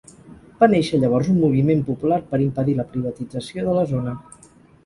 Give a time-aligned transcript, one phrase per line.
[0.63, 4.17] Va néixer llavors un moviment popular per impedir la privatització de la zona.